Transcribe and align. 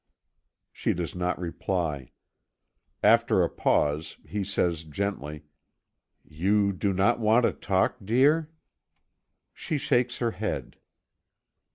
She 0.71 0.93
does 0.95 1.13
not 1.13 1.37
reply. 1.37 2.09
After 3.03 3.43
a 3.43 3.49
pause, 3.51 4.17
he 4.25 4.43
says 4.43 4.83
gently: 4.83 5.43
"You 6.25 6.73
do 6.73 6.91
not 6.91 7.19
want 7.19 7.43
to 7.43 7.51
talk, 7.53 7.97
dear?" 8.03 8.49
She 9.53 9.77
shakes 9.77 10.17
her 10.17 10.31
head. 10.31 10.77